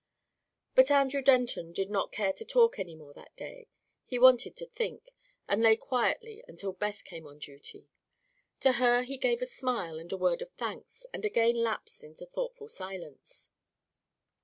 [0.73, 3.67] But Andrew Denton did not care to talk any more that day.
[4.03, 5.11] He wanted to think,
[5.47, 7.87] and lay quietly until Beth came on duty.
[8.61, 12.25] To her he gave a smile and a word of thanks and again lapsed into
[12.25, 13.49] thoughtful silence.